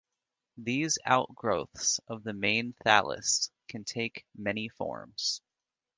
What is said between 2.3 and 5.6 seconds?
main thallus can take many forms.